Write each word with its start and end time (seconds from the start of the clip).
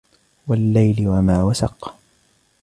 وَاللَّيْلِ 0.47 1.07
وَمَا 1.07 1.43
وَسَقَ 1.43 1.95